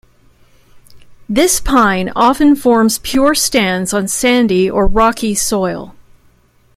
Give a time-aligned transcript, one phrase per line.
[1.29, 5.93] This pine often forms pure stands on sandy or rocky soil.